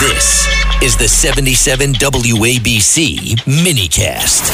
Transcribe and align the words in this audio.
This 0.00 0.48
is 0.82 0.96
the 0.96 1.06
77 1.06 1.92
WABC 1.92 3.36
minicast. 3.44 4.48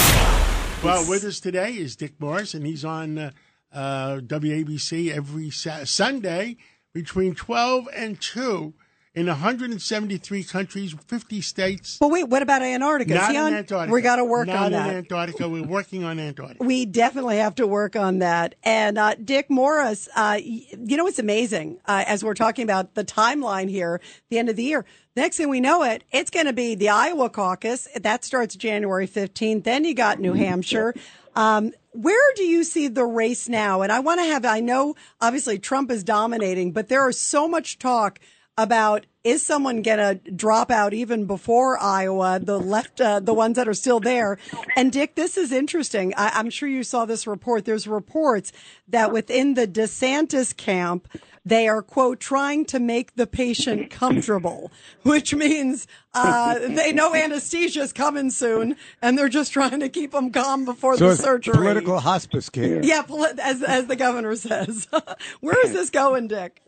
Well, 0.82 1.08
with 1.08 1.22
us 1.22 1.38
today 1.38 1.74
is 1.74 1.94
Dick 1.94 2.14
Morris, 2.18 2.52
and 2.52 2.66
he's 2.66 2.84
on 2.84 3.16
uh, 3.16 3.30
uh, 3.72 4.16
WABC 4.24 5.12
every 5.12 5.50
sa- 5.50 5.84
Sunday 5.84 6.56
between 6.92 7.36
12 7.36 7.88
and 7.94 8.20
2 8.20 8.74
in 9.16 9.28
173 9.28 10.44
countries, 10.44 10.94
50 11.06 11.40
states. 11.40 11.96
But 11.98 12.10
wait, 12.10 12.24
what 12.24 12.42
about 12.42 12.60
Antarctica? 12.60 13.14
Not 13.14 13.30
Is 13.30 13.36
in 13.36 13.54
Antarctica. 13.54 13.92
We 13.92 14.02
got 14.02 14.16
to 14.16 14.24
work 14.24 14.46
Not 14.46 14.56
on 14.56 14.74
in. 14.74 14.96
Antarctica. 14.96 15.48
We're 15.48 15.64
working 15.64 16.04
on 16.04 16.20
Antarctica. 16.20 16.62
We 16.62 16.84
definitely 16.84 17.38
have 17.38 17.54
to 17.54 17.66
work 17.66 17.96
on 17.96 18.18
that. 18.18 18.56
And 18.62 18.98
uh, 18.98 19.14
Dick 19.14 19.48
Morris, 19.48 20.06
uh, 20.14 20.38
you 20.42 20.98
know 20.98 21.06
it's 21.06 21.18
amazing? 21.18 21.78
Uh, 21.86 22.04
as 22.06 22.22
we're 22.22 22.34
talking 22.34 22.62
about 22.64 22.94
the 22.94 23.04
timeline 23.04 23.70
here, 23.70 24.02
the 24.28 24.38
end 24.38 24.50
of 24.50 24.56
the 24.56 24.64
year, 24.64 24.84
next 25.16 25.38
thing 25.38 25.48
we 25.48 25.60
know 25.60 25.82
it, 25.82 26.04
it's 26.12 26.28
going 26.28 26.46
to 26.46 26.52
be 26.52 26.74
the 26.74 26.90
Iowa 26.90 27.30
caucus. 27.30 27.88
That 27.96 28.22
starts 28.22 28.54
January 28.54 29.08
15th. 29.08 29.64
Then 29.64 29.86
you 29.86 29.94
got 29.94 30.20
New 30.20 30.34
Hampshire. 30.34 30.94
Um, 31.34 31.72
where 31.92 32.34
do 32.34 32.42
you 32.42 32.64
see 32.64 32.88
the 32.88 33.06
race 33.06 33.48
now? 33.48 33.80
And 33.80 33.90
I 33.90 34.00
want 34.00 34.20
to 34.20 34.24
have, 34.26 34.44
I 34.44 34.60
know 34.60 34.94
obviously 35.22 35.58
Trump 35.58 35.90
is 35.90 36.04
dominating, 36.04 36.72
but 36.72 36.88
there 36.88 37.08
is 37.08 37.18
so 37.18 37.48
much 37.48 37.78
talk 37.78 38.20
about 38.58 39.06
is 39.22 39.44
someone 39.44 39.82
going 39.82 39.98
to 39.98 40.30
drop 40.30 40.70
out 40.70 40.94
even 40.94 41.26
before 41.26 41.76
Iowa, 41.82 42.38
the 42.40 42.58
left, 42.60 43.00
uh, 43.00 43.18
the 43.20 43.34
ones 43.34 43.56
that 43.56 43.66
are 43.68 43.74
still 43.74 43.98
there. 44.00 44.38
And 44.76 44.92
Dick, 44.92 45.14
this 45.16 45.36
is 45.36 45.50
interesting. 45.52 46.14
I, 46.16 46.30
I'm 46.34 46.48
sure 46.48 46.68
you 46.68 46.82
saw 46.84 47.04
this 47.06 47.26
report. 47.26 47.64
There's 47.64 47.86
reports 47.88 48.52
that 48.88 49.12
within 49.12 49.54
the 49.54 49.66
DeSantis 49.66 50.56
camp, 50.56 51.08
they 51.44 51.68
are 51.68 51.82
quote 51.82 52.18
trying 52.20 52.64
to 52.66 52.78
make 52.80 53.14
the 53.16 53.26
patient 53.26 53.90
comfortable, 53.90 54.70
which 55.02 55.34
means 55.34 55.86
uh, 56.14 56.58
they 56.58 56.92
know 56.92 57.14
anesthesia 57.14 57.80
is 57.82 57.92
coming 57.92 58.30
soon, 58.30 58.76
and 59.02 59.18
they're 59.18 59.28
just 59.28 59.52
trying 59.52 59.80
to 59.80 59.88
keep 59.88 60.12
them 60.12 60.30
calm 60.30 60.64
before 60.64 60.96
So 60.96 61.06
the 61.06 61.12
it's 61.12 61.22
surgery. 61.22 61.54
political 61.54 61.98
hospice 62.00 62.48
care. 62.48 62.82
Yeah, 62.84 63.02
poli- 63.02 63.30
as 63.42 63.62
as 63.62 63.86
the 63.86 63.96
governor 63.96 64.34
says. 64.36 64.88
Where 65.40 65.64
is 65.66 65.72
this 65.72 65.90
going, 65.90 66.28
Dick? 66.28 66.62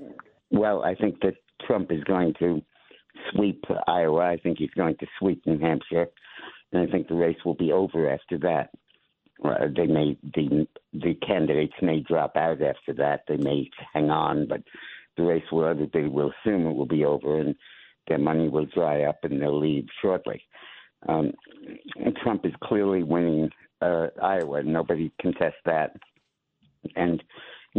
Well, 0.50 0.82
I 0.82 0.94
think 0.94 1.20
that 1.22 1.34
Trump 1.66 1.90
is 1.92 2.02
going 2.04 2.34
to 2.38 2.62
sweep 3.32 3.64
Iowa. 3.86 4.20
I 4.20 4.36
think 4.36 4.58
he's 4.58 4.70
going 4.70 4.96
to 4.96 5.06
sweep 5.18 5.46
New 5.46 5.58
Hampshire, 5.58 6.06
and 6.72 6.88
I 6.88 6.90
think 6.90 7.08
the 7.08 7.14
race 7.14 7.38
will 7.44 7.54
be 7.54 7.72
over 7.72 8.10
after 8.10 8.38
that. 8.38 8.70
Uh, 9.44 9.68
they 9.76 9.86
may 9.86 10.16
the 10.34 10.66
the 10.92 11.14
candidates 11.26 11.74
may 11.80 12.00
drop 12.00 12.36
out 12.36 12.60
after 12.60 12.92
that. 12.96 13.22
They 13.28 13.36
may 13.36 13.70
hang 13.94 14.10
on, 14.10 14.48
but 14.48 14.62
the 15.16 15.22
race 15.22 15.44
will 15.52 15.66
everybody 15.66 16.08
will 16.08 16.32
assume 16.44 16.66
it 16.66 16.74
will 16.74 16.86
be 16.86 17.04
over, 17.04 17.40
and 17.40 17.54
their 18.08 18.18
money 18.18 18.48
will 18.48 18.66
dry 18.66 19.04
up, 19.04 19.18
and 19.22 19.40
they'll 19.40 19.58
leave 19.58 19.86
shortly. 20.02 20.42
Um, 21.08 21.32
Trump 22.22 22.44
is 22.44 22.52
clearly 22.64 23.04
winning 23.04 23.50
uh, 23.80 24.08
Iowa. 24.20 24.62
Nobody 24.64 25.12
contests 25.22 25.62
that, 25.64 25.94
and 26.96 27.22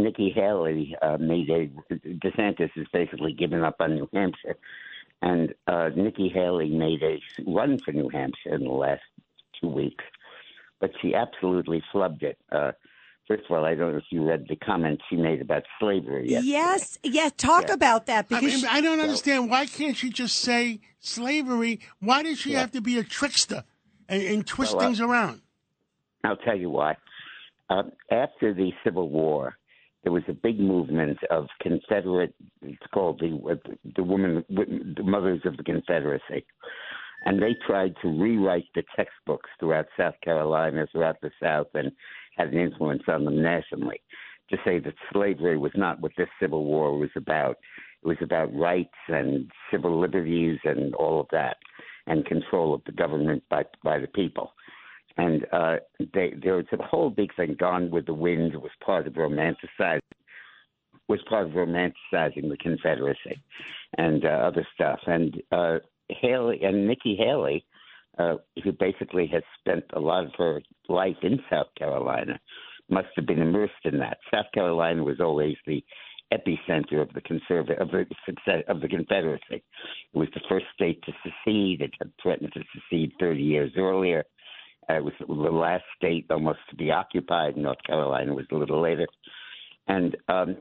Nikki 0.02 0.30
Haley 0.30 0.96
uh, 1.02 1.16
made 1.18 1.50
a 1.50 1.68
DeSantis 1.94 2.70
has 2.74 2.86
basically 2.92 3.32
given 3.32 3.62
up 3.62 3.76
on 3.80 3.94
New 3.94 4.08
Hampshire, 4.12 4.56
and 5.22 5.54
uh, 5.66 5.90
Nikki 5.94 6.28
Haley 6.28 6.70
made 6.70 7.02
a 7.02 7.20
run 7.46 7.78
for 7.78 7.92
New 7.92 8.08
Hampshire 8.08 8.54
in 8.54 8.64
the 8.64 8.70
last 8.70 9.02
two 9.60 9.68
weeks, 9.68 10.04
but 10.80 10.90
she 11.00 11.14
absolutely 11.14 11.82
flubbed 11.92 12.22
it. 12.22 12.38
Uh, 12.50 12.72
first 13.28 13.44
of 13.48 13.56
all, 13.56 13.64
I 13.64 13.74
don't 13.74 13.92
know 13.92 13.98
if 13.98 14.04
you 14.10 14.26
read 14.26 14.46
the 14.48 14.56
comments 14.56 15.02
she 15.08 15.16
made 15.16 15.40
about 15.40 15.64
slavery. 15.78 16.30
Yesterday. 16.30 16.48
Yes, 16.48 16.98
yes. 17.02 17.32
Talk 17.36 17.68
about 17.68 18.06
that 18.06 18.26
I, 18.30 18.40
because 18.40 18.62
mean, 18.62 18.70
I 18.70 18.80
don't 18.80 19.00
understand. 19.00 19.50
Why 19.50 19.66
can't 19.66 19.96
she 19.96 20.10
just 20.10 20.38
say 20.38 20.80
slavery? 21.00 21.80
Why 22.00 22.22
does 22.22 22.38
she 22.38 22.52
have 22.52 22.72
to 22.72 22.80
be 22.80 22.98
a 22.98 23.04
trickster 23.04 23.64
and, 24.08 24.22
and 24.22 24.46
twist 24.46 24.74
Well, 24.74 24.82
uh, 24.82 24.86
things 24.86 25.00
around? 25.00 25.42
I'll 26.24 26.36
tell 26.36 26.56
you 26.56 26.70
why. 26.70 26.96
Uh, 27.68 27.84
after 28.10 28.52
the 28.52 28.72
Civil 28.82 29.08
War, 29.08 29.56
there 30.02 30.12
was 30.12 30.22
a 30.28 30.32
big 30.32 30.58
movement 30.58 31.18
of 31.30 31.46
Confederate. 31.60 32.34
It's 32.62 32.86
called 32.92 33.20
the 33.20 33.38
uh, 33.50 33.72
the 33.96 34.02
women, 34.02 34.44
the 34.48 35.02
mothers 35.02 35.42
of 35.44 35.56
the 35.56 35.62
Confederacy, 35.62 36.44
and 37.26 37.40
they 37.40 37.54
tried 37.66 37.94
to 38.02 38.08
rewrite 38.08 38.68
the 38.74 38.82
textbooks 38.96 39.50
throughout 39.58 39.86
South 39.98 40.14
Carolina, 40.24 40.86
throughout 40.90 41.20
the 41.20 41.30
South, 41.42 41.68
and 41.74 41.92
had 42.36 42.48
an 42.48 42.58
influence 42.58 43.02
on 43.08 43.24
them 43.24 43.42
nationally. 43.42 44.00
To 44.50 44.56
say 44.64 44.80
that 44.80 44.94
slavery 45.12 45.56
was 45.56 45.72
not 45.76 46.00
what 46.00 46.12
this 46.16 46.28
Civil 46.40 46.64
War 46.64 46.98
was 46.98 47.10
about. 47.14 47.56
It 48.02 48.08
was 48.08 48.16
about 48.20 48.52
rights 48.54 48.88
and 49.08 49.48
civil 49.70 50.00
liberties 50.00 50.58
and 50.64 50.94
all 50.94 51.20
of 51.20 51.26
that, 51.30 51.58
and 52.06 52.24
control 52.24 52.74
of 52.74 52.82
the 52.84 52.92
government 52.92 53.42
by 53.50 53.64
by 53.84 53.98
the 53.98 54.08
people 54.08 54.54
and 55.20 55.46
uh, 55.52 55.76
they, 56.14 56.34
there 56.42 56.56
was 56.56 56.66
a 56.72 56.82
whole 56.82 57.10
big 57.10 57.34
thing. 57.36 57.56
Gone 57.58 57.90
with 57.90 58.06
the 58.06 58.14
Wind 58.14 58.54
was 58.54 58.70
part 58.84 59.06
of 59.06 59.14
romanticizing 59.14 60.00
was 61.08 61.20
part 61.28 61.46
of 61.46 61.52
romanticizing 61.52 62.48
the 62.48 62.56
Confederacy 62.60 63.42
and 63.98 64.24
uh, 64.24 64.28
other 64.28 64.64
stuff. 64.74 65.00
And 65.06 65.42
uh, 65.50 65.78
Haley 66.08 66.60
and 66.62 66.86
Nikki 66.86 67.16
Haley, 67.16 67.64
uh, 68.16 68.36
who 68.62 68.70
basically 68.70 69.26
has 69.26 69.42
spent 69.58 69.84
a 69.92 69.98
lot 69.98 70.24
of 70.24 70.30
her 70.38 70.62
life 70.88 71.16
in 71.22 71.40
South 71.50 71.66
Carolina, 71.76 72.38
must 72.88 73.08
have 73.16 73.26
been 73.26 73.42
immersed 73.42 73.72
in 73.84 73.98
that. 73.98 74.18
South 74.32 74.46
Carolina 74.54 75.02
was 75.02 75.18
always 75.20 75.56
the 75.66 75.82
epicenter 76.32 77.02
of 77.02 77.12
the 77.12 77.20
conservative 77.22 77.80
of 77.80 77.90
the 77.90 78.06
success 78.24 78.62
of 78.68 78.80
the 78.80 78.88
Confederacy. 78.88 79.42
It 79.50 79.62
was 80.14 80.28
the 80.32 80.40
first 80.48 80.66
state 80.74 81.02
to 81.02 81.12
secede. 81.24 81.80
It 81.80 81.90
had 81.98 82.12
threatened 82.22 82.52
to 82.52 82.62
secede 82.72 83.12
30 83.18 83.42
years 83.42 83.72
earlier. 83.76 84.24
It 84.88 85.04
was 85.04 85.12
the 85.20 85.32
last 85.34 85.84
state 85.96 86.26
almost 86.30 86.58
to 86.70 86.76
be 86.76 86.90
occupied. 86.90 87.56
North 87.56 87.82
Carolina 87.86 88.34
was 88.34 88.46
a 88.50 88.56
little 88.56 88.82
later. 88.82 89.06
And 89.86 90.16
um, 90.28 90.56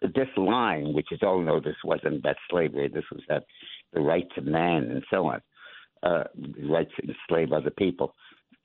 this 0.00 0.28
line, 0.36 0.92
which 0.94 1.08
is, 1.10 1.20
oh 1.22 1.40
no, 1.40 1.60
this 1.60 1.76
wasn't 1.84 2.16
about 2.16 2.36
slavery, 2.50 2.88
this 2.88 3.04
was 3.10 3.22
about 3.28 3.42
the 3.92 4.00
rights 4.00 4.30
of 4.36 4.44
man 4.44 4.84
and 4.84 5.04
so 5.10 5.26
on, 5.26 5.40
uh, 6.02 6.24
the 6.34 6.66
rights 6.66 6.90
to 6.96 7.08
enslave 7.08 7.52
other 7.52 7.70
people, 7.70 8.14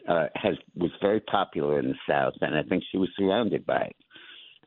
uh, 0.07 0.28
has 0.35 0.56
was 0.75 0.91
very 1.01 1.19
popular 1.19 1.79
in 1.79 1.89
the 1.89 1.95
South, 2.09 2.34
and 2.41 2.56
I 2.56 2.63
think 2.63 2.84
she 2.91 2.97
was 2.97 3.09
surrounded 3.18 3.66
by 3.66 3.81
it. 3.81 3.95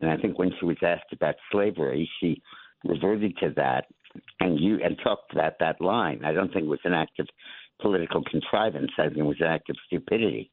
And 0.01 0.11
I 0.11 0.17
think 0.17 0.39
when 0.39 0.53
she 0.59 0.67
was 0.67 0.77
asked 0.83 1.13
about 1.13 1.35
slavery, 1.51 2.09
she 2.21 2.43
reverted 2.85 3.37
to 3.39 3.51
that 3.57 3.87
and 4.41 4.59
you 4.59 4.79
and 4.83 4.99
talked 5.03 5.33
about 5.33 5.55
that 5.61 5.81
line. 5.81 6.25
I 6.25 6.33
don't 6.33 6.53
think 6.53 6.65
it 6.65 6.69
was 6.69 6.81
an 6.85 6.95
act 6.95 7.19
of 7.19 7.29
political 7.81 8.23
contrivance. 8.25 8.91
I 8.99 9.05
think 9.05 9.19
it 9.19 9.23
was 9.23 9.41
an 9.41 9.47
act 9.47 9.71
of 9.71 9.77
stupidity. 9.87 10.51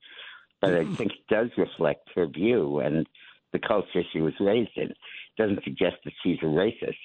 But 0.62 0.74
I 0.74 0.86
think 0.96 1.12
it 1.12 1.28
does 1.34 1.50
reflect 1.58 2.10
her 2.16 2.26
view 2.28 2.80
and 2.80 3.06
the 3.54 3.60
culture 3.60 4.02
she 4.12 4.22
was 4.22 4.34
raised 4.40 4.72
in. 4.76 4.90
It 4.90 4.98
doesn't 5.38 5.64
suggest 5.64 5.98
that 6.04 6.14
she's 6.24 6.40
a 6.42 6.46
racist. 6.46 6.96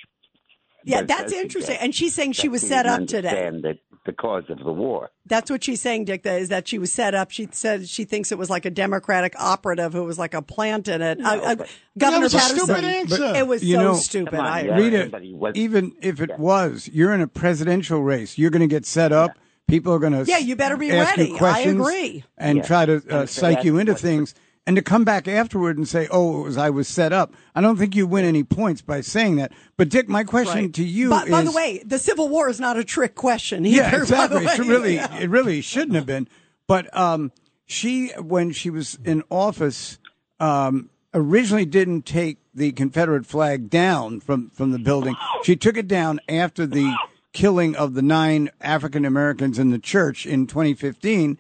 Yeah, 0.85 1.03
that's 1.03 1.33
interesting. 1.33 1.77
And 1.81 1.95
she's 1.95 2.13
saying 2.13 2.33
she 2.33 2.49
was 2.49 2.63
she 2.63 2.67
set 2.69 2.87
up 2.87 3.07
today. 3.07 3.29
understand 3.47 3.63
that 3.63 3.79
the 4.05 4.13
cause 4.13 4.43
of 4.49 4.59
the 4.59 4.73
war. 4.73 5.11
That's 5.27 5.49
what 5.49 5.63
she's 5.63 5.81
saying, 5.81 6.07
Dick. 6.07 6.25
That 6.25 6.41
is 6.41 6.49
that 6.49 6.67
she 6.67 6.81
was 6.81 6.93
set 6.93 7.15
up. 7.15 7.31
She 7.31 7.47
said 7.53 7.89
she 7.89 8.03
thinks 8.05 8.33
it 8.33 8.39
was 8.39 8.51
like 8.51 8.65
a 8.65 8.71
Democratic 8.71 9.35
operative 9.39 9.93
who 9.93 10.03
was 10.03 10.19
like 10.19 10.35
a 10.35 10.43
plant 10.43 10.89
in 10.89 11.01
it. 11.01 11.21
Uh, 11.25 11.29
uh, 11.41 11.55
but- 11.55 11.69
Governor 11.97 12.27
That 12.29 12.33
was 12.33 12.35
a 12.35 12.39
Paterson. 12.39 12.59
stupid 12.67 12.85
answer. 12.85 13.35
It 13.37 13.47
was 13.47 13.63
You 13.63 13.77
so 13.77 13.83
know- 13.83 13.95
stupid. 13.95 14.31
Come 14.33 14.41
on, 14.41 14.47
I 14.47 14.63
yeah. 14.65 14.77
Rita, 14.77 15.11
was- 15.37 15.53
even 15.55 15.93
if 16.03 16.21
it 16.21 16.37
was, 16.37 16.91
you're 16.93 17.13
in 17.13 17.21
a 17.21 17.29
presidential 17.29 18.03
race. 18.03 18.37
You're 18.37 18.51
going 18.51 18.63
to 18.63 18.67
get 18.67 18.85
set 18.85 19.13
up. 19.13 19.39
People 19.73 19.95
are 19.95 19.99
going 19.99 20.13
to 20.13 20.31
Yeah, 20.31 20.37
you 20.37 20.55
better 20.55 20.77
be 20.77 20.91
ask 20.91 21.17
ready. 21.17 21.31
You 21.31 21.39
I 21.39 21.61
agree. 21.61 22.25
And 22.37 22.59
Yeah. 22.59 22.63
try 22.63 22.85
to 22.85 22.93
And 22.97 23.11
uh, 23.11 23.25
psych 23.27 23.65
you 23.65 23.79
into 23.79 23.95
things, 23.95 24.35
and 24.67 24.77
to 24.77 24.83
come 24.83 25.03
back 25.03 25.27
afterward 25.27 25.79
and 25.79 25.89
say, 25.89 26.07
"Oh, 26.11 26.41
it 26.41 26.43
was 26.45 26.59
I 26.59 26.69
was 26.69 26.87
set 26.87 27.11
up." 27.11 27.33
I 27.55 27.63
don't 27.63 27.79
think 27.79 27.97
you 27.97 28.07
win 28.07 28.27
any 28.27 28.45
points 28.45 28.83
by 28.83 29.01
saying 29.01 29.37
that. 29.37 29.51
But 29.79 29.89
Dick, 29.89 30.11
my 30.11 30.25
question 30.25 30.65
Right. 30.65 30.75
to 30.75 30.85
you 30.85 31.09
By, 31.09 31.23
is: 31.23 31.31
by 31.31 31.41
the 31.41 31.53
way, 31.53 31.83
the 31.87 31.99
Civil 31.99 32.29
War 32.29 32.51
is 32.51 32.61
not 32.61 32.77
a 32.77 32.85
trick 32.85 33.15
question. 33.15 33.65
yeah, 33.65 33.87
either, 33.89 33.97
by 34.01 34.03
exactly. 34.03 34.45
It 34.45 34.59
really, 34.59 34.95
Yeah. 34.97 35.19
it 35.19 35.31
really 35.31 35.63
shouldn't 35.63 35.95
have 35.95 36.05
been. 36.05 36.29
But 36.67 36.95
um, 36.95 37.33
she, 37.65 38.09
when 38.21 38.53
she 38.53 38.69
was 38.69 38.99
in 39.07 39.23
office, 39.31 39.99
um, 40.39 40.91
originally 41.15 41.65
didn't 41.65 42.03
take 42.05 42.37
the 42.55 42.73
Confederate 42.73 43.25
flag 43.25 43.71
down 43.71 44.21
from 44.21 44.51
from 44.51 44.73
the 44.73 44.79
building. 44.79 45.17
She 45.45 45.57
took 45.57 45.79
it 45.79 45.89
down 45.89 46.21
after 46.29 46.67
the 46.67 46.95
killing 47.33 47.75
of 47.77 47.95
the 47.95 48.03
nine 48.03 48.51
African 48.61 49.05
Americans 49.05 49.59
in 49.59 49.71
the 49.71 49.79
church 49.79 50.27
in 50.27 50.47
2015, 50.47 51.39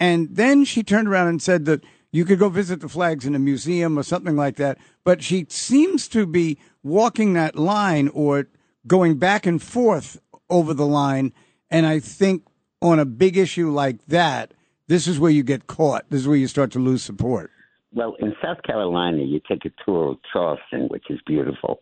and 0.00 0.28
then 0.30 0.64
she 0.64 0.82
turned 0.82 1.08
around 1.08 1.28
and 1.28 1.42
said 1.42 1.64
that 1.66 1.84
you 2.10 2.24
could 2.24 2.38
go 2.38 2.48
visit 2.48 2.80
the 2.80 2.88
flags 2.88 3.24
in 3.24 3.34
a 3.34 3.38
museum 3.38 3.98
or 3.98 4.02
something 4.02 4.36
like 4.36 4.56
that. 4.56 4.78
But 5.04 5.22
she 5.22 5.46
seems 5.48 6.08
to 6.08 6.26
be 6.26 6.58
walking 6.82 7.32
that 7.32 7.56
line 7.56 8.08
or 8.08 8.48
going 8.86 9.18
back 9.18 9.46
and 9.46 9.62
forth 9.62 10.20
over 10.50 10.74
the 10.74 10.86
line. 10.86 11.32
And 11.70 11.86
I 11.86 12.00
think 12.00 12.44
on 12.82 12.98
a 12.98 13.04
big 13.04 13.36
issue 13.36 13.70
like 13.70 14.04
that, 14.06 14.52
this 14.88 15.06
is 15.06 15.18
where 15.18 15.30
you 15.30 15.42
get 15.42 15.66
caught. 15.66 16.04
This 16.10 16.20
is 16.20 16.28
where 16.28 16.36
you 16.36 16.48
start 16.48 16.70
to 16.72 16.78
lose 16.78 17.02
support. 17.02 17.50
Well, 17.94 18.16
in 18.20 18.34
South 18.42 18.62
Carolina, 18.62 19.22
you 19.22 19.40
take 19.46 19.64
a 19.64 19.70
tour 19.84 20.12
of 20.12 20.18
Charleston, 20.32 20.88
which 20.88 21.04
is 21.10 21.20
beautiful, 21.26 21.80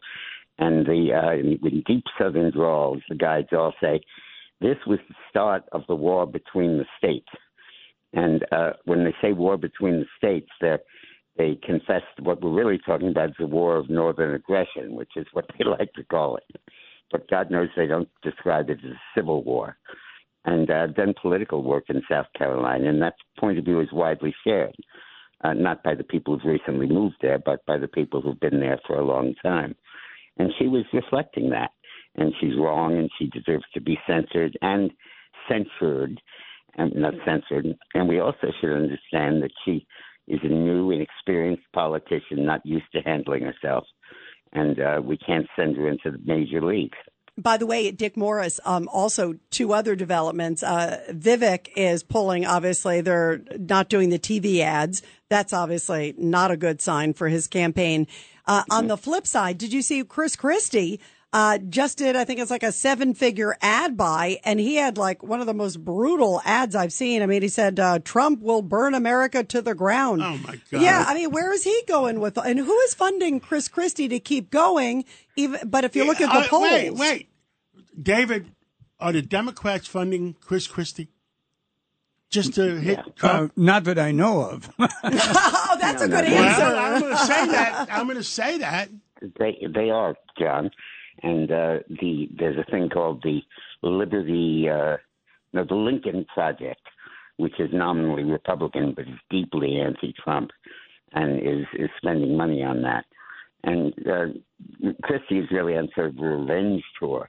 and 0.60 0.84
the 0.86 1.08
uh, 1.14 1.32
in, 1.32 1.82
deep 1.86 2.04
Southern 2.18 2.52
drawls, 2.52 3.00
the 3.08 3.14
guides 3.16 3.48
all 3.52 3.72
say, 3.82 4.00
This 4.60 4.76
was 4.86 4.98
the 5.08 5.14
start 5.30 5.64
of 5.72 5.82
the 5.88 5.94
war 5.94 6.26
between 6.26 6.76
the 6.76 6.84
states. 6.98 7.28
And 8.12 8.44
uh, 8.52 8.72
when 8.84 9.04
they 9.04 9.14
say 9.22 9.32
war 9.32 9.56
between 9.56 10.00
the 10.00 10.06
states, 10.18 10.50
they 10.60 10.76
they 11.36 11.58
confessed 11.64 12.04
what 12.20 12.42
we're 12.42 12.52
really 12.52 12.78
talking 12.84 13.08
about 13.08 13.30
is 13.30 13.36
the 13.38 13.46
war 13.46 13.76
of 13.76 13.88
northern 13.88 14.34
aggression, 14.34 14.94
which 14.94 15.12
is 15.16 15.26
what 15.32 15.46
they 15.58 15.64
like 15.64 15.92
to 15.94 16.04
call 16.04 16.36
it. 16.36 16.60
But 17.10 17.30
God 17.30 17.50
knows 17.50 17.68
they 17.74 17.86
don't 17.86 18.08
describe 18.22 18.68
it 18.68 18.78
as 18.84 18.90
a 18.90 19.00
civil 19.16 19.42
war. 19.42 19.76
And 20.44 20.70
uh, 20.70 20.88
done 20.88 21.14
political 21.20 21.62
work 21.62 21.84
in 21.88 22.02
South 22.10 22.26
Carolina, 22.36 22.88
and 22.88 23.02
that 23.02 23.14
point 23.38 23.58
of 23.58 23.64
view 23.64 23.80
is 23.80 23.92
widely 23.92 24.34
shared, 24.44 24.74
uh, 25.44 25.52
not 25.52 25.82
by 25.82 25.94
the 25.94 26.04
people 26.04 26.38
who've 26.38 26.52
recently 26.52 26.86
moved 26.86 27.16
there, 27.20 27.38
but 27.38 27.64
by 27.66 27.76
the 27.76 27.88
people 27.88 28.22
who've 28.22 28.40
been 28.40 28.60
there 28.60 28.80
for 28.86 28.96
a 28.98 29.04
long 29.04 29.34
time. 29.42 29.74
And 30.40 30.54
she 30.58 30.68
was 30.68 30.84
reflecting 30.94 31.50
that, 31.50 31.70
and 32.16 32.32
she's 32.40 32.56
wrong, 32.58 32.96
and 32.96 33.10
she 33.18 33.26
deserves 33.26 33.66
to 33.74 33.80
be 33.80 33.98
censored 34.06 34.56
and 34.62 34.90
censured, 35.46 36.18
and 36.78 36.94
not 36.94 37.12
censored. 37.26 37.66
And 37.92 38.08
we 38.08 38.20
also 38.20 38.46
should 38.58 38.72
understand 38.72 39.42
that 39.42 39.50
she 39.66 39.86
is 40.28 40.40
a 40.42 40.48
new 40.48 40.90
and 41.26 41.58
politician, 41.74 42.46
not 42.46 42.64
used 42.64 42.90
to 42.94 43.02
handling 43.02 43.42
herself, 43.42 43.84
and 44.54 44.80
uh, 44.80 45.02
we 45.04 45.18
can't 45.18 45.46
send 45.56 45.76
her 45.76 45.88
into 45.88 46.10
the 46.10 46.20
major 46.24 46.62
leagues. 46.62 46.96
By 47.36 47.58
the 47.58 47.66
way, 47.66 47.90
Dick 47.90 48.16
Morris, 48.16 48.60
um, 48.64 48.88
also 48.88 49.34
two 49.50 49.74
other 49.74 49.94
developments. 49.94 50.62
Uh, 50.62 51.00
Vivek 51.10 51.68
is 51.76 52.02
pulling, 52.02 52.46
obviously, 52.46 53.02
they're 53.02 53.42
not 53.58 53.90
doing 53.90 54.08
the 54.08 54.18
TV 54.18 54.60
ads. 54.60 55.02
That's 55.28 55.52
obviously 55.52 56.14
not 56.16 56.50
a 56.50 56.56
good 56.56 56.80
sign 56.80 57.12
for 57.12 57.28
his 57.28 57.46
campaign. 57.46 58.06
Uh, 58.50 58.64
on 58.70 58.88
the 58.88 58.96
flip 58.96 59.26
side, 59.28 59.56
did 59.58 59.72
you 59.72 59.80
see 59.80 60.02
Chris 60.02 60.34
Christie? 60.34 61.00
Uh, 61.32 61.58
just 61.58 61.98
did, 61.98 62.16
I 62.16 62.24
think 62.24 62.40
it's 62.40 62.50
like 62.50 62.64
a 62.64 62.72
seven 62.72 63.14
figure 63.14 63.56
ad 63.62 63.96
buy, 63.96 64.40
and 64.42 64.58
he 64.58 64.74
had 64.74 64.98
like 64.98 65.22
one 65.22 65.40
of 65.40 65.46
the 65.46 65.54
most 65.54 65.76
brutal 65.84 66.42
ads 66.44 66.74
I've 66.74 66.92
seen. 66.92 67.22
I 67.22 67.26
mean, 67.26 67.42
he 67.42 67.48
said, 67.48 67.78
uh, 67.78 68.00
Trump 68.00 68.42
will 68.42 68.62
burn 68.62 68.94
America 68.94 69.44
to 69.44 69.62
the 69.62 69.76
ground. 69.76 70.22
Oh 70.24 70.36
my 70.38 70.58
God. 70.72 70.82
Yeah. 70.82 71.04
I 71.06 71.14
mean, 71.14 71.30
where 71.30 71.52
is 71.52 71.62
he 71.62 71.80
going 71.86 72.18
with, 72.18 72.36
and 72.36 72.58
who 72.58 72.76
is 72.80 72.94
funding 72.94 73.38
Chris 73.38 73.68
Christie 73.68 74.08
to 74.08 74.18
keep 74.18 74.50
going? 74.50 75.04
Even, 75.36 75.68
but 75.70 75.84
if 75.84 75.94
you 75.94 76.04
look 76.04 76.20
at 76.20 76.32
the 76.32 76.40
Uh, 76.40 76.48
polls. 76.48 76.62
Wait, 76.64 76.90
wait. 76.94 77.28
David, 78.02 78.50
are 78.98 79.12
the 79.12 79.22
Democrats 79.22 79.86
funding 79.86 80.34
Chris 80.40 80.66
Christie? 80.66 81.10
Just 82.30 82.54
to 82.54 82.76
hit 82.76 82.98
Yeah. 83.22 83.28
Uh, 83.28 83.48
not 83.56 83.84
that 83.84 83.98
I 83.98 84.12
know 84.12 84.42
of. 84.42 84.70
Oh, 85.02 85.76
that's 85.80 86.02
a 86.02 86.08
good 86.08 86.24
no. 86.28 86.36
answer. 86.36 86.60
well, 86.60 86.78
I'm 86.78 87.00
going 87.00 87.12
to 87.16 87.24
say 87.24 87.46
that. 87.48 87.88
I'm 87.90 88.06
going 88.06 88.16
to 88.16 88.24
say 88.24 88.58
that. 88.58 88.88
They 89.38 89.66
they 89.74 89.90
are 89.90 90.14
John, 90.38 90.70
and 91.22 91.50
uh, 91.50 91.78
the 91.88 92.28
there's 92.38 92.56
a 92.58 92.70
thing 92.70 92.88
called 92.88 93.22
the 93.22 93.40
Liberty, 93.82 94.68
uh, 94.68 94.96
no, 95.52 95.64
the 95.64 95.74
Lincoln 95.74 96.24
Project, 96.32 96.80
which 97.36 97.58
is 97.58 97.68
nominally 97.72 98.24
Republican 98.24 98.94
but 98.94 99.06
is 99.06 99.18
deeply 99.30 99.78
anti-Trump, 99.80 100.50
and 101.12 101.38
is 101.40 101.66
is 101.78 101.90
spending 101.98 102.36
money 102.36 102.62
on 102.62 102.82
that. 102.82 103.04
And 103.62 103.92
uh, 104.06 104.92
Christie 105.02 105.38
is 105.38 105.50
really 105.50 105.76
on 105.76 105.88
sort 105.94 106.08
of 106.08 106.18
a 106.18 106.22
revenge 106.22 106.82
tour, 106.98 107.28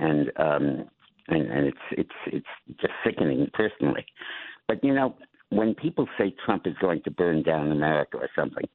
and 0.00 0.32
um, 0.36 0.84
and 1.28 1.50
and 1.50 1.66
it's 1.66 1.78
it's 1.92 2.10
it's 2.26 2.80
just 2.80 2.92
sickening 3.04 3.50
personally. 3.52 4.04
But 4.68 4.82
you 4.84 4.94
know, 4.94 5.16
when 5.50 5.74
people 5.74 6.06
say 6.18 6.34
Trump 6.44 6.66
is 6.66 6.74
going 6.80 7.02
to 7.04 7.10
burn 7.10 7.42
down 7.42 7.72
America 7.72 8.18
or 8.18 8.28
something, 8.36 8.68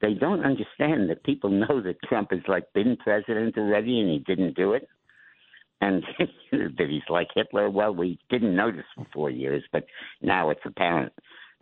they 0.00 0.14
don't 0.14 0.44
understand 0.44 1.10
that 1.10 1.24
people 1.24 1.50
know 1.50 1.80
that 1.82 1.96
Trump 2.08 2.30
has 2.32 2.40
like 2.48 2.72
been 2.72 2.96
president 2.96 3.56
already 3.56 4.00
and 4.00 4.10
he 4.10 4.18
didn't 4.20 4.56
do 4.56 4.72
it, 4.72 4.88
and 5.80 6.02
that 6.52 6.88
he's 6.88 7.02
like 7.08 7.28
Hitler. 7.34 7.70
Well, 7.70 7.94
we 7.94 8.18
didn't 8.30 8.54
notice 8.56 8.84
for 8.94 9.06
four 9.12 9.30
years, 9.30 9.62
but 9.72 9.84
now 10.22 10.50
it's 10.50 10.60
apparent. 10.64 11.12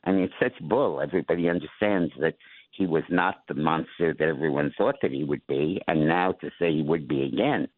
I 0.04 0.12
mean, 0.12 0.24
it's 0.24 0.34
such 0.40 0.68
bull. 0.68 1.00
Everybody 1.00 1.48
understands 1.48 2.12
that 2.20 2.34
he 2.70 2.86
was 2.86 3.02
not 3.10 3.42
the 3.48 3.54
monster 3.54 4.14
that 4.18 4.28
everyone 4.28 4.72
thought 4.76 4.96
that 5.02 5.10
he 5.10 5.24
would 5.24 5.44
be, 5.46 5.80
and 5.88 6.06
now 6.06 6.32
to 6.32 6.50
say 6.58 6.72
he 6.72 6.82
would 6.82 7.08
be 7.08 7.24
again 7.24 7.68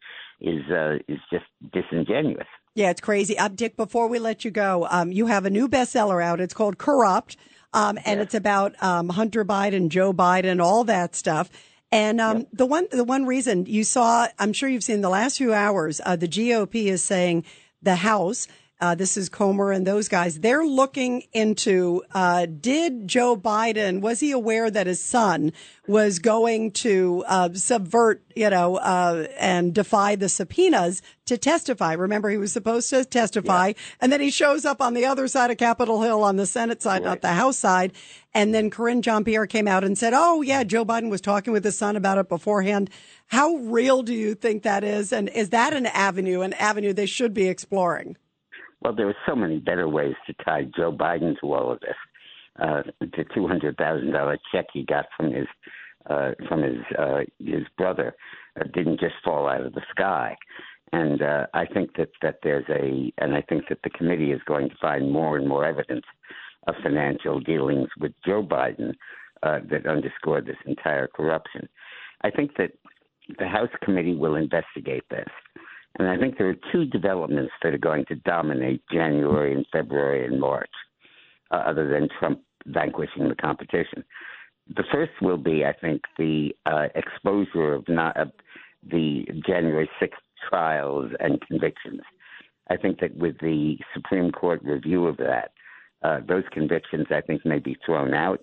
is 0.40 0.62
uh, 0.70 0.99
is 1.08 1.19
just 1.32 1.46
disingenuous. 1.73 2.46
Yeah, 2.75 2.90
it's 2.90 3.00
crazy. 3.00 3.37
Uh, 3.37 3.49
Dick, 3.49 3.76
before 3.76 4.08
we 4.08 4.19
let 4.19 4.44
you 4.44 4.50
go, 4.50 4.87
um, 4.90 5.11
you 5.11 5.26
have 5.26 5.44
a 5.44 5.50
new 5.50 5.69
bestseller 5.69 6.23
out. 6.23 6.40
It's 6.40 6.55
called 6.55 6.79
Corrupt, 6.79 7.37
um, 7.73 7.99
and 8.05 8.20
it's 8.20 8.35
about 8.35 8.81
um, 8.82 9.08
Hunter 9.08 9.44
Biden, 9.44 9.88
Joe 9.88 10.12
Biden, 10.12 10.62
all 10.62 10.85
that 10.85 11.17
stuff. 11.17 11.50
And 11.90 12.20
um, 12.20 12.46
the 12.52 12.67
one 12.67 12.87
the 12.90 13.05
one 13.05 13.25
reason 13.25 13.67
you 13.67 13.82
saw, 13.82 14.29
I'm 14.38 14.52
sure 14.52 14.69
you've 14.69 14.85
seen 14.85 15.00
the 15.00 15.08
last 15.08 15.38
few 15.38 15.55
hours, 15.55 16.00
uh, 16.05 16.17
the 16.17 16.29
GOP 16.29 16.87
is 16.87 17.02
saying 17.02 17.44
the 17.82 17.96
House. 17.96 18.46
Uh, 18.80 18.94
this 18.94 19.16
is 19.16 19.28
Comer 19.28 19.72
and 19.72 19.84
those 19.84 20.06
guys. 20.06 20.38
They're 20.38 20.64
looking 20.64 21.25
into 21.32 22.04
uh, 22.12 22.46
did 22.46 23.08
Joe 23.08 23.36
Biden 23.36 24.00
was 24.00 24.20
he 24.20 24.30
aware 24.30 24.70
that 24.70 24.86
his 24.86 25.00
son 25.00 25.52
was 25.88 26.20
going 26.20 26.70
to 26.72 27.25
uh, 27.26 27.52
subvert, 27.54 28.22
you 28.36 28.48
know, 28.50 28.76
uh, 28.76 29.26
and 29.36 29.75
defy 29.75 30.14
the 30.14 30.28
subpoenas 30.28 31.02
to 31.26 31.36
testify? 31.36 31.94
Remember, 31.94 32.30
he 32.30 32.36
was 32.36 32.52
supposed 32.52 32.88
to 32.90 33.04
testify, 33.04 33.72
and 34.00 34.12
then 34.12 34.20
he 34.20 34.30
shows 34.30 34.64
up 34.64 34.80
on 34.80 34.94
the 34.94 35.06
other 35.06 35.26
side 35.26 35.50
of 35.50 35.56
Capitol 35.56 36.02
Hill 36.02 36.22
on 36.22 36.36
the 36.36 36.46
Senate 36.46 36.80
side, 36.80 37.02
not 37.02 37.20
the 37.20 37.32
House 37.32 37.58
side. 37.58 37.92
And 38.32 38.54
then 38.54 38.70
Karine 38.70 39.02
Jean 39.02 39.25
Pierre 39.25 39.46
came 39.46 39.66
out 39.66 39.82
and 39.82 39.98
said, 39.98 40.12
"Oh 40.14 40.40
yeah, 40.42 40.62
Joe 40.62 40.84
Biden 40.84 41.10
was 41.10 41.20
talking 41.20 41.52
with 41.52 41.64
his 41.64 41.76
son 41.76 41.96
about 41.96 42.19
it 42.19 42.28
beforehand." 42.28 42.90
How 43.26 43.56
real 43.56 44.04
do 44.04 44.14
you 44.14 44.36
think 44.36 44.62
that 44.62 44.84
is? 44.84 45.12
And 45.12 45.28
is 45.30 45.50
that 45.50 45.72
an 45.72 45.86
avenue, 45.86 46.42
an 46.42 46.52
avenue 46.52 46.92
they 46.92 47.06
should 47.06 47.34
be 47.34 47.48
exploring? 47.48 48.16
Well, 48.80 48.94
there 48.94 49.08
are 49.08 49.16
so 49.26 49.34
many 49.34 49.58
better 49.58 49.88
ways 49.88 50.14
to 50.26 50.34
tie 50.44 50.64
Joe 50.76 50.92
Biden 50.92 51.38
to 51.40 51.52
all 51.52 51.72
of 51.72 51.80
this. 51.80 51.96
Uh, 52.60 52.82
the 53.00 53.25
two 53.34 53.46
hundred 53.46 53.76
thousand 53.76 54.12
dollar 54.12 54.36
check 54.52 54.66
he 54.72 54.84
got 54.84 55.06
from 55.16 55.32
his 55.32 55.46
uh, 56.10 56.32
from 56.48 56.62
his 56.62 56.78
uh, 56.98 57.20
his 57.38 57.62
brother 57.76 58.14
uh, 58.60 58.64
didn't 58.75 58.98
just 59.00 59.14
fall 59.25 59.48
out 59.48 59.60
of 59.64 59.75
the 59.75 59.82
sky, 59.90 60.36
and 60.92 61.22
uh, 61.22 61.46
I 61.54 61.66
think 61.66 61.96
that 61.96 62.10
that 62.22 62.38
there's 62.42 62.69
a 62.69 63.12
and 63.19 63.34
I 63.34 63.42
think 63.42 63.69
that 63.69 63.78
the 63.84 63.90
committee 63.90 64.32
is 64.32 64.40
going 64.46 64.69
to 64.70 64.76
find 64.80 65.10
more 65.10 65.36
and 65.36 65.46
more 65.46 65.64
evidence 65.64 66.04
of 66.66 66.75
financial 66.82 67.40
dealings 67.40 67.88
with 68.00 68.12
Joe 68.26 68.42
Biden 68.42 68.94
uh, 69.42 69.60
that 69.70 69.86
underscore 69.86 70.40
this 70.40 70.56
entire 70.66 71.06
corruption. 71.06 71.69
I 72.22 72.30
think 72.30 72.56
that 72.56 72.72
the 73.38 73.46
House 73.46 73.70
committee 73.82 74.16
will 74.16 74.34
investigate 74.34 75.04
this. 75.10 75.28
And 75.99 76.09
I 76.09 76.17
think 76.17 76.38
there 76.38 76.49
are 76.49 76.57
two 76.73 76.85
developments 76.85 77.52
that 77.62 77.75
are 77.75 77.78
going 77.78 78.05
to 78.07 78.14
dominate 78.17 78.83
January 78.90 79.52
and 79.52 79.67
February 79.73 80.26
and 80.26 80.40
March, 80.40 80.71
uh, 81.50 81.57
other 81.57 81.88
than 81.90 82.09
Trump 82.19 82.40
vanquishing 82.67 83.28
the 83.28 83.35
competition. 83.35 84.05
The 84.76 84.85
first 84.93 85.12
will 85.21 85.38
be, 85.38 85.64
I 85.64 85.73
think, 85.73 86.02
the 86.17 86.55
uh, 86.67 86.88
exposure 86.95 87.75
of 87.75 87.88
not 87.88 88.17
of 88.17 88.31
the 88.88 89.26
January 89.47 89.90
6th 90.00 90.11
trials 90.49 91.11
and 91.21 91.40
convictions. 91.47 92.00
I 92.71 92.76
think 92.76 93.00
that 93.00 93.17
with 93.17 93.38
the 93.40 93.78
Supreme 93.95 94.31
Court 94.31 94.61
review 94.62 95.07
of 95.07 95.17
that, 95.17 95.52
uh, 96.02 96.21
those 96.28 96.45
convictions, 96.52 97.07
I 97.11 97.23
think, 97.23 97.45
may 97.45 97.59
be 97.59 97.76
thrown 97.85 98.14
out, 98.14 98.40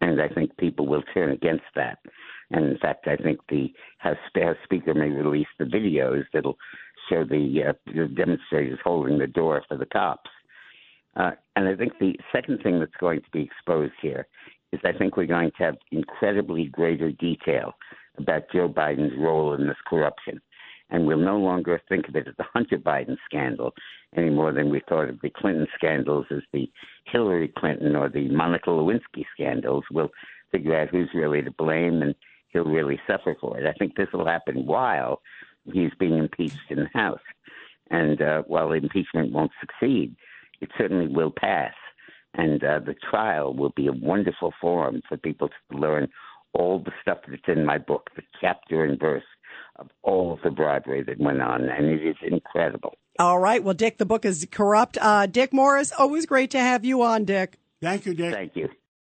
and 0.00 0.20
I 0.20 0.28
think 0.28 0.56
people 0.56 0.86
will 0.86 1.02
turn 1.14 1.32
against 1.32 1.64
that. 1.74 1.98
And 2.50 2.66
in 2.66 2.78
fact, 2.78 3.06
I 3.06 3.16
think 3.16 3.40
the 3.48 3.72
House, 3.98 4.16
House 4.34 4.56
Speaker 4.64 4.94
may 4.94 5.10
release 5.10 5.46
the 5.58 5.64
videos 5.64 6.24
that'll 6.32 6.58
show 7.08 7.24
the, 7.24 7.62
uh, 7.68 7.72
the 7.86 8.08
demonstrators 8.08 8.78
holding 8.82 9.18
the 9.18 9.26
door 9.26 9.62
for 9.68 9.76
the 9.76 9.86
cops. 9.86 10.30
Uh, 11.16 11.32
and 11.56 11.68
I 11.68 11.76
think 11.76 11.92
the 11.98 12.14
second 12.32 12.62
thing 12.62 12.78
that's 12.78 12.92
going 13.00 13.20
to 13.20 13.30
be 13.32 13.42
exposed 13.42 13.94
here 14.00 14.26
is 14.72 14.80
I 14.84 14.92
think 14.92 15.16
we're 15.16 15.26
going 15.26 15.50
to 15.58 15.64
have 15.64 15.76
incredibly 15.90 16.66
greater 16.66 17.10
detail 17.12 17.74
about 18.18 18.50
Joe 18.52 18.68
Biden's 18.68 19.18
role 19.18 19.54
in 19.54 19.66
this 19.66 19.76
corruption. 19.86 20.40
And 20.90 21.06
we'll 21.06 21.18
no 21.18 21.38
longer 21.38 21.80
think 21.88 22.08
of 22.08 22.16
it 22.16 22.26
as 22.26 22.34
the 22.36 22.44
Hunter 22.52 22.78
Biden 22.78 23.16
scandal 23.24 23.72
any 24.16 24.30
more 24.30 24.52
than 24.52 24.70
we 24.70 24.82
thought 24.88 25.08
of 25.08 25.20
the 25.20 25.30
Clinton 25.30 25.68
scandals 25.76 26.26
as 26.32 26.42
the 26.52 26.68
Hillary 27.06 27.52
Clinton 27.56 27.94
or 27.94 28.08
the 28.08 28.28
Monica 28.28 28.70
Lewinsky 28.70 29.24
scandals. 29.32 29.84
We'll 29.92 30.10
figure 30.50 30.76
out 30.76 30.88
who's 30.88 31.08
really 31.14 31.42
to 31.42 31.52
blame 31.52 32.02
and 32.02 32.14
he'll 32.52 32.64
really 32.64 33.00
suffer 33.06 33.36
for 33.40 33.58
it. 33.58 33.66
I 33.66 33.72
think 33.72 33.96
this 33.96 34.08
will 34.12 34.26
happen 34.26 34.66
while 34.66 35.20
he's 35.64 35.92
being 35.98 36.18
impeached 36.18 36.58
in 36.70 36.78
the 36.78 36.98
House. 36.98 37.20
And 37.90 38.20
uh, 38.22 38.42
while 38.46 38.72
impeachment 38.72 39.32
won't 39.32 39.52
succeed, 39.60 40.14
it 40.60 40.70
certainly 40.78 41.08
will 41.08 41.32
pass. 41.36 41.74
And 42.34 42.62
uh, 42.62 42.78
the 42.78 42.94
trial 43.10 43.54
will 43.54 43.72
be 43.74 43.88
a 43.88 43.92
wonderful 43.92 44.52
forum 44.60 45.02
for 45.08 45.16
people 45.16 45.48
to 45.48 45.76
learn 45.76 46.08
all 46.52 46.78
the 46.78 46.92
stuff 47.02 47.18
that's 47.28 47.42
in 47.48 47.64
my 47.64 47.78
book, 47.78 48.10
the 48.14 48.22
chapter 48.40 48.84
and 48.84 48.98
verse 48.98 49.24
of 49.76 49.88
all 50.02 50.32
of 50.32 50.40
the 50.42 50.50
bribery 50.50 51.02
that 51.02 51.18
went 51.18 51.40
on. 51.40 51.68
And 51.68 51.86
it 51.86 52.06
is 52.06 52.16
incredible. 52.22 52.94
All 53.18 53.38
right. 53.38 53.62
Well, 53.62 53.74
Dick, 53.74 53.98
the 53.98 54.06
book 54.06 54.24
is 54.24 54.46
corrupt. 54.50 54.96
Uh, 55.00 55.26
Dick 55.26 55.52
Morris, 55.52 55.92
always 55.96 56.26
great 56.26 56.50
to 56.52 56.60
have 56.60 56.84
you 56.84 57.02
on, 57.02 57.24
Dick. 57.24 57.58
Thank 57.82 58.06
you, 58.06 58.14
Dick. 58.14 58.32
Thank 58.32 58.56
you. 58.56 58.68